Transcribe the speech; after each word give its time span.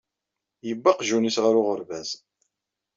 Yewwi 0.67 0.87
aqjun-is 0.91 1.37
ɣer 1.43 1.53
uɣerbaz. 1.59 2.09